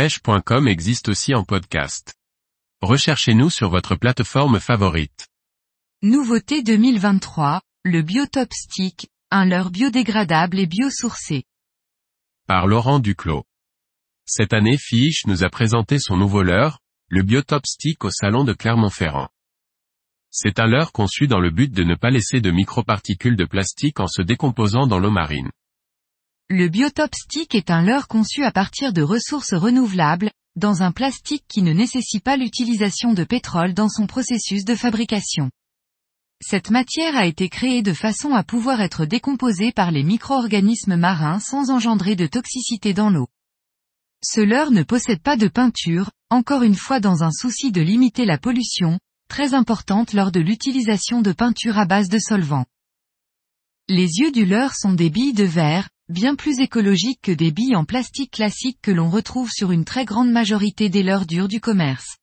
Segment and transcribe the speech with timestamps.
[0.00, 2.14] pêche.com existe aussi en podcast.
[2.80, 5.28] Recherchez-nous sur votre plateforme favorite.
[6.00, 11.44] Nouveauté 2023, le Biotop Stick, un leurre biodégradable et biosourcé.
[12.46, 13.44] Par Laurent Duclos.
[14.24, 16.78] Cette année Fiche nous a présenté son nouveau leurre,
[17.08, 19.28] le Biotop Stick au salon de Clermont-Ferrand.
[20.30, 24.00] C'est un leurre conçu dans le but de ne pas laisser de microparticules de plastique
[24.00, 25.50] en se décomposant dans l'eau marine.
[26.52, 31.44] Le Biotop Stick est un leurre conçu à partir de ressources renouvelables, dans un plastique
[31.46, 35.48] qui ne nécessite pas l'utilisation de pétrole dans son processus de fabrication.
[36.44, 41.38] Cette matière a été créée de façon à pouvoir être décomposée par les micro-organismes marins
[41.38, 43.28] sans engendrer de toxicité dans l'eau.
[44.24, 48.24] Ce leurre ne possède pas de peinture, encore une fois dans un souci de limiter
[48.24, 52.64] la pollution, très importante lors de l'utilisation de peinture à base de solvant.
[53.88, 57.76] Les yeux du leurre sont des billes de verre, bien plus écologiques que des billes
[57.76, 61.60] en plastique classique que l'on retrouve sur une très grande majorité des leurres durs du
[61.60, 62.16] commerce.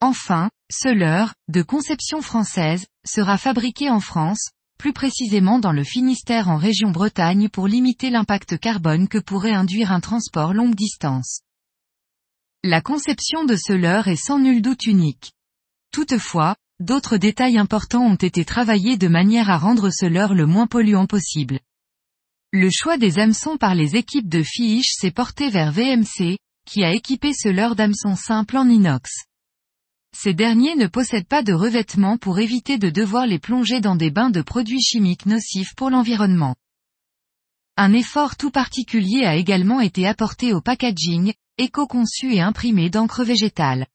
[0.00, 6.48] Enfin, ce leurre, de conception française, sera fabriqué en France, plus précisément dans le Finistère
[6.48, 11.40] en région Bretagne pour limiter l'impact carbone que pourrait induire un transport longue distance.
[12.62, 15.32] La conception de ce leurre est sans nul doute unique.
[15.92, 20.68] Toutefois, d'autres détails importants ont été travaillés de manière à rendre ce leurre le moins
[20.68, 21.58] polluant possible.
[22.54, 26.36] Le choix des hameçons par les équipes de Fiche s'est porté vers VMC,
[26.66, 29.10] qui a équipé ce leurre d'hameçons simple en inox.
[30.14, 34.10] Ces derniers ne possèdent pas de revêtement pour éviter de devoir les plonger dans des
[34.10, 36.54] bains de produits chimiques nocifs pour l'environnement.
[37.78, 43.86] Un effort tout particulier a également été apporté au packaging, éco-conçu et imprimé d'encre végétale.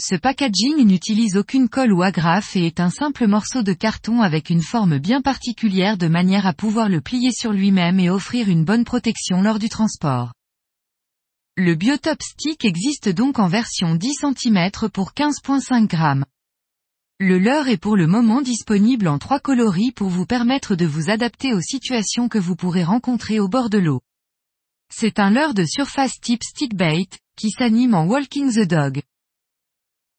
[0.00, 4.50] Ce packaging n'utilise aucune colle ou agrafe et est un simple morceau de carton avec
[4.50, 8.64] une forme bien particulière de manière à pouvoir le plier sur lui-même et offrir une
[8.64, 10.32] bonne protection lors du transport.
[11.56, 16.24] Le Biotop Stick existe donc en version 10 cm pour 15.5 g.
[17.20, 21.08] Le leurre est pour le moment disponible en trois coloris pour vous permettre de vous
[21.08, 24.00] adapter aux situations que vous pourrez rencontrer au bord de l'eau.
[24.92, 29.00] C'est un leurre de surface type stickbait, qui s'anime en walking the dog.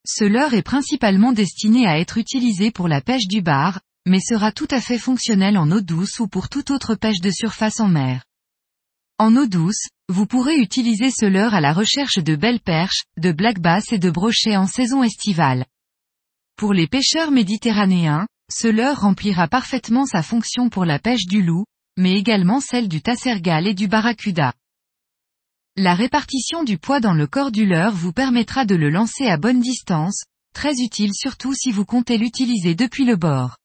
[0.07, 4.51] Ce leurre est principalement destiné à être utilisé pour la pêche du bar, mais sera
[4.51, 7.87] tout à fait fonctionnel en eau douce ou pour toute autre pêche de surface en
[7.87, 8.23] mer.
[9.17, 13.31] En eau douce, vous pourrez utiliser ce leurre à la recherche de belles perches, de
[13.31, 15.65] black bass et de brochets en saison estivale.
[16.55, 21.65] Pour les pêcheurs méditerranéens, ce leurre remplira parfaitement sa fonction pour la pêche du loup,
[21.97, 24.53] mais également celle du tassergal et du barracuda.
[25.77, 29.35] La répartition du poids dans le corps du leurre vous permettra de le lancer à
[29.35, 33.57] bonne distance, très utile surtout si vous comptez l'utiliser depuis le bord.